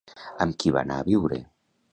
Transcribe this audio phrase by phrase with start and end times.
[0.45, 1.43] Amb qui va anar a viure?